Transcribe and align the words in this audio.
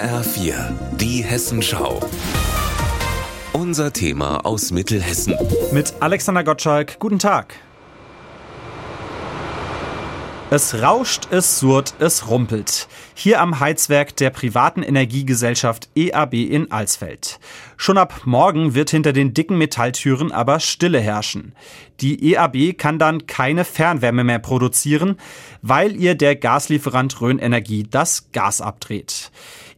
HR4, 0.00 0.54
die 0.96 1.22
Hessenschau. 1.22 2.00
Unser 3.52 3.92
Thema 3.92 4.46
aus 4.46 4.70
Mittelhessen. 4.70 5.34
Mit 5.72 5.92
Alexander 6.00 6.42
Gottschalk, 6.42 6.98
guten 6.98 7.18
Tag. 7.18 7.54
Es 10.52 10.82
rauscht, 10.82 11.28
es 11.30 11.60
surrt, 11.60 11.94
es 11.98 12.28
rumpelt. 12.28 12.88
Hier 13.14 13.42
am 13.42 13.60
Heizwerk 13.60 14.16
der 14.16 14.30
privaten 14.30 14.82
Energiegesellschaft 14.82 15.90
EAB 15.94 16.32
in 16.32 16.72
Alsfeld. 16.72 17.38
Schon 17.76 17.98
ab 17.98 18.22
morgen 18.24 18.74
wird 18.74 18.90
hinter 18.90 19.12
den 19.12 19.34
dicken 19.34 19.58
Metalltüren 19.58 20.32
aber 20.32 20.60
Stille 20.60 21.00
herrschen. 21.00 21.52
Die 22.00 22.32
EAB 22.32 22.78
kann 22.78 22.98
dann 22.98 23.26
keine 23.26 23.66
Fernwärme 23.66 24.24
mehr 24.24 24.38
produzieren, 24.38 25.18
weil 25.60 25.94
ihr 25.94 26.14
der 26.14 26.36
Gaslieferant 26.36 27.20
Rhön 27.20 27.38
Energie 27.38 27.84
das 27.88 28.32
Gas 28.32 28.62
abdreht. 28.62 29.30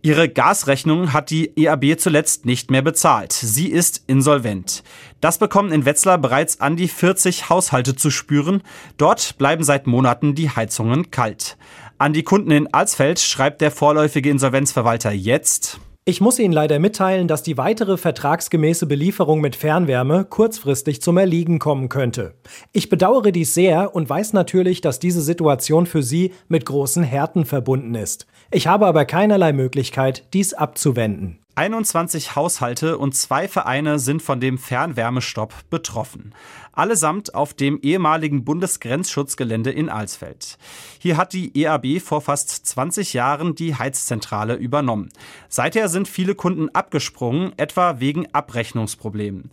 Ihre 0.05 0.29
Gasrechnung 0.29 1.12
hat 1.12 1.30
die 1.30 1.56
EAB 1.56 1.97
zuletzt 1.97 2.45
nicht 2.45 2.73
mehr 2.73 2.83
bezahlt. 2.83 3.30
Sie 3.33 3.69
ist 3.69 4.02
insolvent. 4.09 4.83
Das 5.20 5.38
bekommen 5.38 5.70
in 5.70 5.84
Wetzlar 5.84 6.19
bereits 6.19 6.60
an 6.60 6.74
die 6.74 6.88
40 6.88 7.48
Haushalte 7.48 7.95
zu 7.95 8.10
spüren. 8.10 8.65
Dort 8.96 9.38
bleiben 9.38 9.62
seit 9.62 9.87
Monaten 9.87 10.34
die 10.34 10.51
Heizungen 10.51 11.12
kalt. 11.12 11.57
An 11.98 12.12
die 12.12 12.24
Kunden 12.24 12.51
in 12.51 12.74
Alsfeld 12.74 13.20
schreibt 13.20 13.60
der 13.60 13.70
vorläufige 13.70 14.29
Insolvenzverwalter 14.29 15.12
jetzt. 15.12 15.79
Ich 16.05 16.20
muss 16.20 16.41
Ihnen 16.41 16.52
leider 16.52 16.80
mitteilen, 16.80 17.29
dass 17.29 17.45
die 17.45 17.56
weitere 17.56 17.97
vertragsgemäße 17.97 18.87
Belieferung 18.87 19.41
mit 19.41 19.55
Fernwärme 19.55 20.24
kurzfristig 20.24 21.01
zum 21.01 21.16
Erliegen 21.16 21.60
kommen 21.60 21.88
könnte. 21.88 22.34
Ich 22.73 22.88
bedauere 22.88 23.30
dies 23.30 23.55
sehr 23.55 23.95
und 23.95 24.10
weiß 24.10 24.33
natürlich, 24.33 24.80
dass 24.80 24.98
diese 24.98 25.23
Situation 25.23 25.87
für 25.87 26.02
Sie 26.02 26.33
mit 26.48 26.66
großen 26.66 27.05
Härten 27.05 27.45
verbunden 27.45 27.95
ist. 27.95 28.27
Ich 28.51 28.66
habe 28.66 28.87
aber 28.87 29.05
keinerlei 29.05 29.52
Möglichkeit, 29.52 30.24
dies 30.34 30.55
abzuwenden. 30.55 31.38
21 31.54 32.34
Haushalte 32.34 32.96
und 32.96 33.14
zwei 33.14 33.46
Vereine 33.46 33.98
sind 33.98 34.22
von 34.22 34.40
dem 34.40 34.56
Fernwärmestopp 34.56 35.52
betroffen. 35.68 36.34
Allesamt 36.72 37.34
auf 37.34 37.52
dem 37.52 37.78
ehemaligen 37.82 38.42
Bundesgrenzschutzgelände 38.45 39.70
in 39.70 39.90
Alsfeld. 39.90 40.56
Hier 40.98 41.18
hat 41.18 41.34
die 41.34 41.54
EAB 41.54 42.00
vor 42.00 42.23
fast 42.23 42.66
20 42.66 43.12
Jahren 43.12 43.54
die 43.54 43.74
Heizzentrale 43.74 44.54
übernommen. 44.54 45.10
Seither 45.50 45.90
sind 45.90 46.08
viele 46.08 46.34
Kunden 46.34 46.70
abgesprungen, 46.70 47.52
etwa 47.58 48.00
wegen 48.00 48.32
Abrechnungsproblemen. 48.34 49.50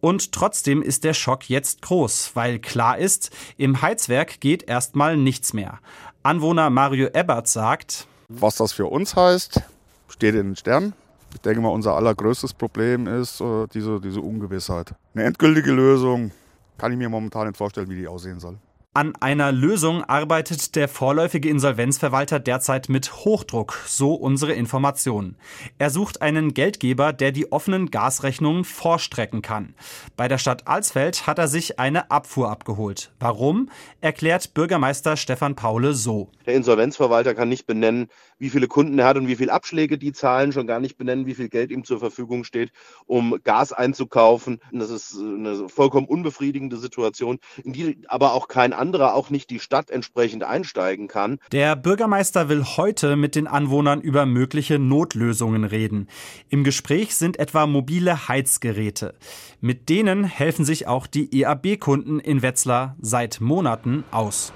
Und 0.00 0.32
trotzdem 0.32 0.80
ist 0.80 1.04
der 1.04 1.14
Schock 1.14 1.50
jetzt 1.50 1.82
groß, 1.82 2.30
weil 2.34 2.60
klar 2.60 2.96
ist, 2.96 3.30
im 3.58 3.82
Heizwerk 3.82 4.40
geht 4.40 4.62
erstmal 4.62 5.18
nichts 5.18 5.52
mehr. 5.52 5.80
Anwohner 6.22 6.70
Mario 6.70 7.08
Ebbert 7.12 7.46
sagt, 7.46 8.06
was 8.28 8.56
das 8.56 8.72
für 8.72 8.86
uns 8.86 9.14
heißt, 9.14 9.60
steht 10.08 10.34
in 10.34 10.48
den 10.48 10.56
Sternen. 10.56 10.94
Ich 11.34 11.40
denke 11.40 11.60
mal, 11.60 11.68
unser 11.68 11.94
allergrößtes 11.96 12.54
Problem 12.54 13.06
ist 13.06 13.40
äh, 13.40 13.66
diese, 13.72 14.00
diese 14.00 14.20
Ungewissheit. 14.20 14.94
Eine 15.14 15.24
endgültige 15.24 15.72
Lösung 15.72 16.30
kann 16.78 16.92
ich 16.92 16.98
mir 16.98 17.08
momentan 17.08 17.46
nicht 17.46 17.56
vorstellen, 17.56 17.88
wie 17.90 17.96
die 17.96 18.08
aussehen 18.08 18.38
soll. 18.40 18.58
An 18.94 19.14
einer 19.20 19.52
Lösung 19.52 20.04
arbeitet 20.04 20.76
der 20.76 20.86
vorläufige 20.86 21.48
Insolvenzverwalter 21.48 22.38
derzeit 22.38 22.90
mit 22.90 23.24
Hochdruck, 23.24 23.80
so 23.86 24.12
unsere 24.12 24.52
Informationen. 24.52 25.36
Er 25.78 25.88
sucht 25.88 26.20
einen 26.20 26.52
Geldgeber, 26.52 27.14
der 27.14 27.32
die 27.32 27.50
offenen 27.50 27.90
Gasrechnungen 27.90 28.64
vorstrecken 28.64 29.40
kann. 29.40 29.74
Bei 30.14 30.28
der 30.28 30.36
Stadt 30.36 30.68
Alsfeld 30.68 31.26
hat 31.26 31.38
er 31.38 31.48
sich 31.48 31.78
eine 31.78 32.10
Abfuhr 32.10 32.50
abgeholt. 32.50 33.12
Warum? 33.18 33.70
Erklärt 34.02 34.52
Bürgermeister 34.52 35.16
Stefan 35.16 35.56
Paule 35.56 35.94
so. 35.94 36.28
Der 36.44 36.52
Insolvenzverwalter 36.52 37.34
kann 37.34 37.48
nicht 37.48 37.66
benennen, 37.66 38.08
wie 38.38 38.50
viele 38.50 38.66
Kunden 38.66 38.98
er 38.98 39.06
hat 39.06 39.16
und 39.16 39.26
wie 39.26 39.36
viele 39.36 39.52
Abschläge 39.52 39.96
die 39.96 40.12
zahlen, 40.12 40.52
schon 40.52 40.66
gar 40.66 40.80
nicht 40.80 40.98
benennen, 40.98 41.24
wie 41.24 41.34
viel 41.34 41.48
Geld 41.48 41.70
ihm 41.70 41.84
zur 41.84 41.98
Verfügung 41.98 42.44
steht, 42.44 42.72
um 43.06 43.38
Gas 43.42 43.72
einzukaufen. 43.72 44.60
Das 44.70 44.90
ist 44.90 45.16
eine 45.16 45.70
vollkommen 45.70 46.08
unbefriedigende 46.08 46.76
Situation, 46.76 47.38
in 47.64 47.72
die 47.72 48.02
aber 48.08 48.34
auch 48.34 48.48
kein 48.48 48.74
anderer, 48.82 49.14
auch 49.14 49.30
nicht 49.30 49.48
die 49.48 49.60
Stadt 49.60 49.90
entsprechend 49.90 50.42
einsteigen 50.42 51.06
kann. 51.06 51.38
Der 51.52 51.76
Bürgermeister 51.76 52.48
will 52.48 52.64
heute 52.64 53.14
mit 53.14 53.36
den 53.36 53.46
Anwohnern 53.46 54.00
über 54.00 54.26
mögliche 54.26 54.80
Notlösungen 54.80 55.62
reden. 55.62 56.08
Im 56.48 56.64
Gespräch 56.64 57.14
sind 57.14 57.38
etwa 57.38 57.66
mobile 57.66 58.26
Heizgeräte. 58.26 59.14
Mit 59.60 59.88
denen 59.88 60.24
helfen 60.24 60.64
sich 60.64 60.88
auch 60.88 61.06
die 61.06 61.42
EAB-Kunden 61.42 62.18
in 62.18 62.42
Wetzlar 62.42 62.96
seit 63.00 63.40
Monaten 63.40 64.02
aus. 64.10 64.52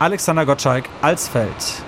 Alexander 0.00 0.44
Gottschalk, 0.44 0.88
Alsfeld. 1.00 1.87